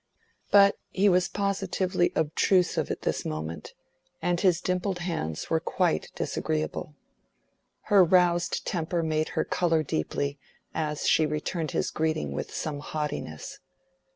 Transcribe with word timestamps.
But 0.49 0.79
he 0.89 1.07
was 1.09 1.27
positively 1.27 2.11
obtrusive 2.15 2.89
at 2.89 3.03
this 3.03 3.23
moment, 3.23 3.75
and 4.19 4.39
his 4.41 4.59
dimpled 4.59 4.97
hands 4.97 5.51
were 5.51 5.59
quite 5.59 6.09
disagreeable. 6.15 6.95
Her 7.81 8.03
roused 8.03 8.65
temper 8.65 9.03
made 9.03 9.29
her 9.37 9.43
color 9.45 9.83
deeply, 9.83 10.39
as 10.73 11.07
she 11.07 11.27
returned 11.27 11.69
his 11.69 11.91
greeting 11.91 12.31
with 12.31 12.51
some 12.51 12.79
haughtiness. 12.79 13.59